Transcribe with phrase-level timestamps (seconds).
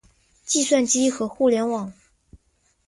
[0.47, 1.93] 计算机和互联网